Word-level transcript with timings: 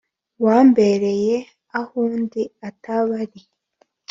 Wambereye 0.45 1.35
ahundi 1.81 2.41
ataba 2.69 3.11
ari 3.23 3.41